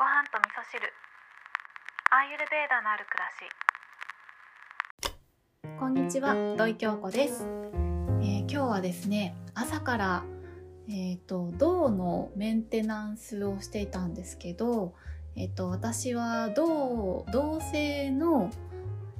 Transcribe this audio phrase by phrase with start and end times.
[0.00, 0.80] ご飯と味噌汁。
[2.10, 3.28] アーユルベーダのある暮ら
[5.68, 5.76] し。
[5.78, 7.44] こんにちは土井京子です、
[8.22, 10.24] えー今日はですね朝から
[10.88, 14.94] えっ、と銅のメンテナンスをしていたんですけど
[15.36, 18.50] えっ、と私は銅銅製の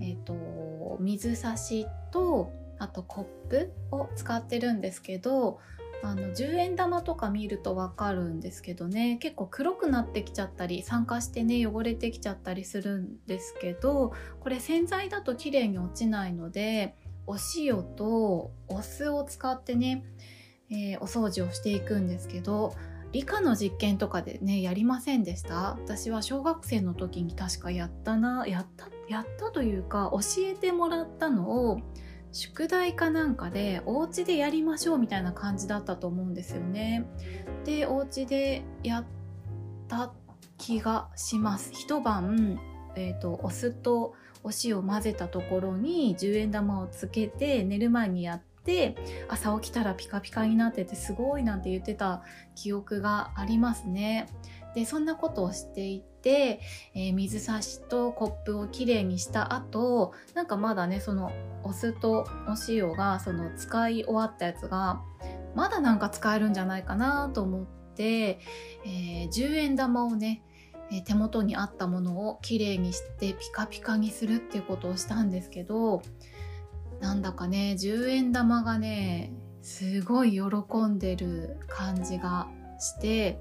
[0.01, 5.61] えっ、と水差しとあとコップを使ってるんですけど
[6.03, 9.19] あの10円玉とか見るとわかるんですけどね。
[9.21, 20.05] 結構黒くなってきちゃったり酸化してね汚れてきちゃったりするんですけどこれ洗剤だと綺麗に落ちないのでお塩とお酢を使ってね、
[20.71, 22.75] えーお掃除をしていくんですけど
[23.13, 25.77] 理科の実験とかでねやりませんでした？
[25.83, 31.81] 私は小学生の時に確かやったなやったやったというか教えてもらったのを
[32.33, 37.07] 宿題かなんかでお家でやりましょうみたいな感じだったと思うんですよね。
[37.65, 39.05] でお家でやっ
[39.89, 40.13] た
[40.59, 41.73] 気がします。
[41.73, 42.61] 一晩、
[42.95, 48.97] えー、とお酢とお塩混ぜたところに10円玉をつけて寝る前にやって
[49.29, 52.23] 朝起きたらピカピカになっててすごいなんて言ってた
[52.55, 54.29] 記憶がありますね。
[54.75, 56.61] でそんなことをしていて、
[56.95, 61.33] えー水差しとコップをきれいにした後なんかまだねその
[61.63, 65.01] お酢とお塩がその使い終わったやつが
[65.55, 68.41] まだなんか使えるんじゃないかなと思って、
[68.85, 70.43] えー10円玉をね
[71.05, 76.03] 手元にあったものをきれいにしてピカピカにするっていうことをしたんですけど
[77.01, 79.33] なんだかね10円玉がね
[79.63, 82.49] すごい喜んでる感じが
[82.79, 83.39] して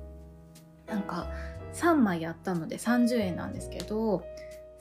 [0.90, 1.28] なんか
[1.74, 4.24] 3枚やったので30円なんですけど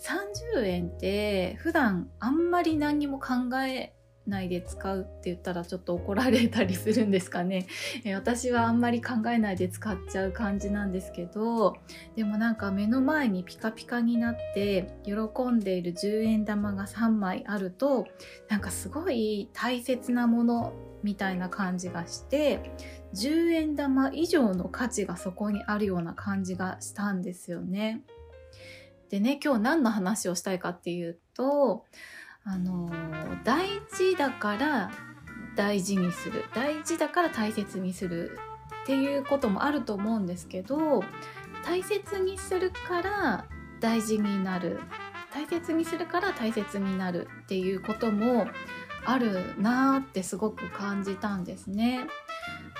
[0.00, 3.34] 30円って普段あんまり何にも考
[3.66, 3.92] え
[4.28, 7.66] ないで使うって言ったらちょっと怒られたりするんですかね。
[8.04, 11.76] えー私はあんまり考えないで使っちゃう感じなんですけど
[12.16, 15.12] でもなんか目の前にピカピカになって喜
[15.50, 18.06] んでいる10円玉が3枚あると
[18.48, 20.72] なんかすごい大切なもの
[21.03, 22.72] みたいな感じがして
[23.14, 28.03] 10円玉以上の価値がそこにあるような感じがしたんですよね。
[29.08, 31.84] でね今日何の話をしたいかっていうと
[32.44, 32.91] あの
[33.44, 33.66] 大
[33.97, 34.91] 事だから
[35.56, 38.38] 大事にする大事だから大切にする
[38.84, 41.03] っていうこともあると思うんですけど
[41.65, 43.44] 大切にするから
[43.81, 44.81] 大事になる
[45.32, 48.47] 大切にするから大切になるっていうことも
[49.04, 52.06] あるなーってすごく感じたんですね。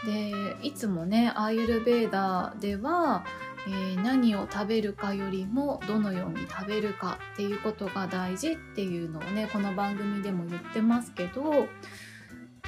[0.05, 3.25] でいつもねアーユルベーダでは、
[3.67, 11.67] えー何を食べるかよりもどのように食べるかっていうことが大事っていうのをねこの番組でも言ってますけど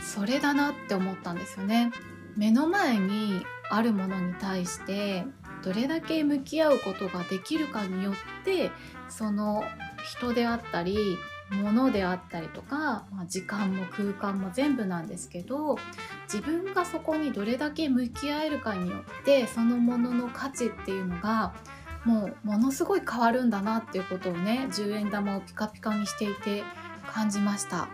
[0.03, 1.93] それだなって思ったんですよね。
[2.37, 5.25] 目の前にあるものに対して
[5.62, 8.15] どれだけ向き合うことができるかによっ
[8.45, 8.71] て
[9.09, 9.65] その
[10.05, 10.97] 人であったり
[11.50, 15.77] 物であったりとか、まあ、時間も空間も全部なんですけど
[16.33, 21.53] 自分がそこにどれだけ向き合えるかによってそのものの価値っていうのが
[22.05, 26.63] もうものすごい変わるんだなっていうことをね10円玉をピカピカにしていて
[27.13, 27.89] 感じました。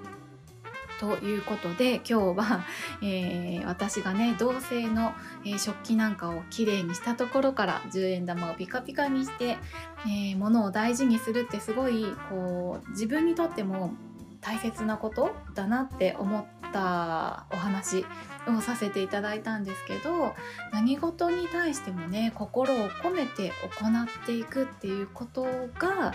[1.01, 2.65] ということで今日は、
[3.03, 5.13] えー私がね銅製の、
[5.45, 9.59] えー食器なんかをきれいにしたところから10円玉をピカピカにして、
[10.07, 13.95] えー物を大事にするってすごいこう自分にとっても
[14.41, 18.05] 大切なことだなって思っったお話
[18.47, 20.35] をさせていただいたんですけど
[20.73, 23.51] 何事に対してもね心を込めて
[23.81, 25.45] 行っていくっていうこと
[25.79, 26.13] が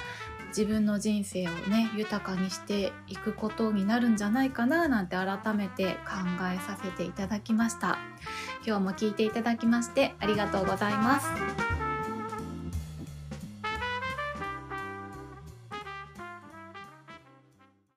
[0.49, 6.19] 自分の人生をね豊かにしていくことになるんじゃないかななんて改めて考
[6.53, 7.97] えさせていただきました。
[8.66, 11.81] 今日も聞いていただきましてありがとうございます。